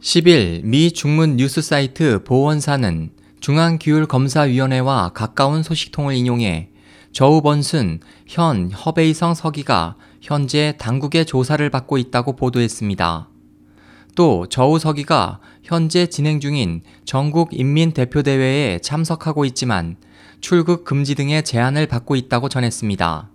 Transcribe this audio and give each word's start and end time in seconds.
10일 0.00 0.62
미 0.62 0.92
중문 0.92 1.38
뉴스 1.38 1.60
사이트 1.60 2.22
보원사는 2.22 3.10
중앙기율검사위원회와 3.40 5.08
가까운 5.08 5.64
소식통을 5.64 6.14
인용해 6.14 6.70
저우 7.10 7.42
번순 7.42 7.98
현 8.24 8.70
허베이성 8.70 9.34
서기가 9.34 9.96
현재 10.20 10.74
당국의 10.78 11.26
조사를 11.26 11.68
받고 11.70 11.98
있다고 11.98 12.36
보도했습니다. 12.36 13.28
또 14.14 14.46
저우 14.48 14.78
서기가 14.78 15.40
현재 15.64 16.06
진행 16.06 16.38
중인 16.38 16.82
전국 17.04 17.48
인민 17.50 17.90
대표 17.90 18.22
대회에 18.22 18.78
참석하고 18.78 19.44
있지만 19.46 19.96
출국 20.40 20.84
금지 20.84 21.16
등의 21.16 21.42
제한을 21.42 21.86
받고 21.88 22.14
있다고 22.14 22.48
전했습니다. 22.48 23.30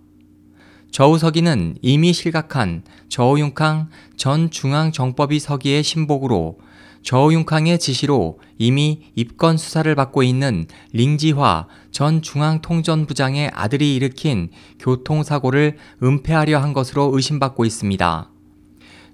저우서기는 0.94 1.78
이미 1.82 2.12
실각한 2.12 2.84
저우융캉 3.08 3.88
전 4.16 4.48
중앙정법위 4.48 5.40
서기의 5.40 5.82
신복으로 5.82 6.60
저우융캉의 7.02 7.80
지시로 7.80 8.38
이미 8.58 9.00
입건 9.16 9.56
수사를 9.56 9.92
받고 9.92 10.22
있는 10.22 10.68
링지화 10.92 11.66
전 11.90 12.22
중앙통전부장의 12.22 13.50
아들이 13.52 13.96
일으킨 13.96 14.50
교통사고를 14.78 15.78
은폐하려 16.00 16.60
한 16.60 16.72
것으로 16.72 17.10
의심받고 17.12 17.64
있습니다. 17.64 18.30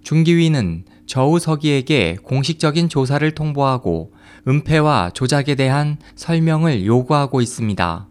중기위는 0.03 0.85
저우서기에게 1.07 2.19
공식적인 2.23 2.91
조사를 2.91 3.31
통보하고 3.35 4.13
은폐와 4.47 5.13
조작에 5.15 5.55
대한 5.55 5.97
설명을 6.15 6.85
요구하고 6.85 7.41
있습니다. 7.41 8.10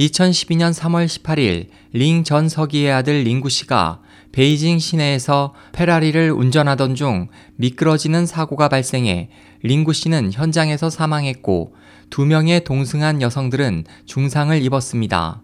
2012년 0.00 0.72
3월 0.72 1.04
18일 1.04 1.66
링 1.92 2.24
전 2.24 2.48
서기의 2.48 2.90
아들 2.90 3.22
링구 3.22 3.50
씨가 3.50 4.00
베이징 4.32 4.78
시내에서 4.78 5.52
페라리를 5.72 6.30
운전하던 6.30 6.94
중 6.94 7.28
미끄러지는 7.56 8.24
사고가 8.24 8.70
발생해 8.70 9.28
링구 9.62 9.92
씨는 9.92 10.32
현장에서 10.32 10.88
사망했고 10.88 11.74
두 12.08 12.24
명의 12.24 12.64
동승한 12.64 13.20
여성들은 13.20 13.84
중상을 14.06 14.62
입었습니다. 14.62 15.42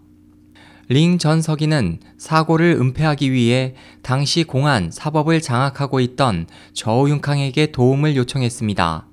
링 0.89 1.19
전 1.19 1.43
서기는 1.43 1.99
사고를 2.17 2.77
은폐하기 2.79 3.31
위해 3.31 3.75
당시 4.01 4.43
공안 4.43 4.89
사법을 4.89 5.39
장악하고 5.39 5.99
있던 5.99 6.47
저우융캉에게 6.73 7.67
도움을 7.73 8.15
요청했습니다. 8.15 9.07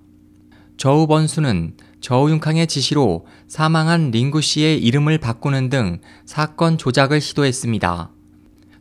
저우 0.76 1.06
번수는 1.06 1.74
저우융캉의 2.00 2.66
지시로 2.66 3.26
사망한 3.48 4.10
링구 4.10 4.42
씨의 4.42 4.82
이름을 4.82 5.18
바꾸는 5.18 5.70
등 5.70 6.00
사건 6.26 6.76
조작을 6.76 7.20
시도했습니다. 7.20 8.10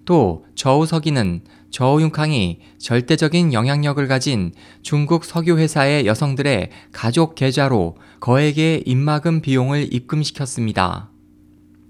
또 0.05 0.45
저우석이는 0.55 1.41
저우융캉이 1.71 2.59
절대적인 2.77 3.53
영향력을 3.53 4.05
가진 4.08 4.52
중국 4.81 5.23
석유회사의 5.23 6.05
여성들의 6.05 6.69
가족 6.91 7.36
계좌로 7.36 7.95
거액의 8.19 8.83
입막음 8.86 9.41
비용을 9.41 9.94
입금시켰습니다. 9.94 11.09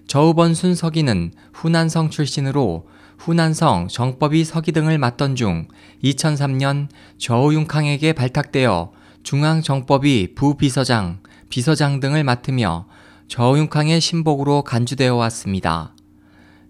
저우번순 0.08 0.76
서기는 0.76 1.31
후난성 1.54 2.12
출신으로 2.12 2.88
후난성 3.18 3.88
정법위 3.88 4.44
서기 4.44 4.72
등을 4.72 4.98
맡던 5.00 5.36
중 5.36 5.68
2003년 6.04 6.88
저우융캉에게 7.18 8.14
발탁되어 8.14 8.92
중앙정법위 9.24 10.36
부비서장, 10.36 11.20
비서장 11.50 12.00
등을 12.00 12.24
맡으며 12.24 12.88
저윤캉의 13.30 14.02
신복으로 14.02 14.64
간주되어 14.64 15.16
왔습니다. 15.16 15.96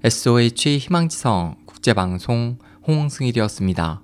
SOH 0.03 0.77
희망지성 0.77 1.55
국제방송 1.65 2.59
홍승일이었습니다. 2.87 4.01